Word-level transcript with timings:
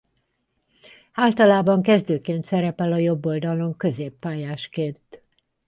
Általában 1.11 1.81
kezdőként 1.81 2.45
szerepel 2.45 2.91
a 2.91 2.97
jobb 2.97 3.25
oldalon 3.25 3.77
középpályásként. 3.77 5.23